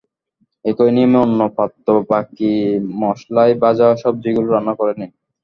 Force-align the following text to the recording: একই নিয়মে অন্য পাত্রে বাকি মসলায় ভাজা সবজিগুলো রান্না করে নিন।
একই 0.65 0.89
নিয়মে 0.95 1.17
অন্য 1.25 1.39
পাত্রে 1.57 1.93
বাকি 2.09 2.51
মসলায় 3.01 3.53
ভাজা 3.61 3.87
সবজিগুলো 4.03 4.47
রান্না 4.49 4.73
করে 4.79 4.93
নিন। 4.99 5.11